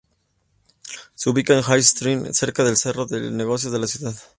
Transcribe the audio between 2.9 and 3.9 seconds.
de negocios de la